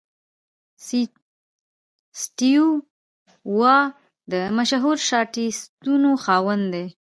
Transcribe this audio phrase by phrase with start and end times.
[2.21, 2.67] سټیو
[3.57, 3.77] وا
[4.31, 6.87] د مشهور شاټسونو خاوند دئ.